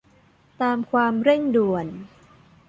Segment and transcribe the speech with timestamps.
[0.61, 1.85] ตามความเร่งด่วน